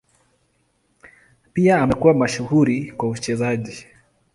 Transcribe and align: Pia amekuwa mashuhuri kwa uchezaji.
Pia 1.53 1.81
amekuwa 1.81 2.13
mashuhuri 2.13 2.91
kwa 2.91 3.09
uchezaji. 3.09 3.85